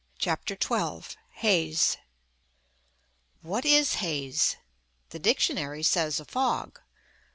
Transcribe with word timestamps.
CHAPTER 0.17 0.57
XII 0.59 1.15
HAZE 1.29 1.97
What 3.43 3.65
is 3.65 3.93
haze? 4.01 4.55
The 5.11 5.19
dictionary 5.19 5.83
says, 5.83 6.19
"a 6.19 6.25
fog." 6.25 6.81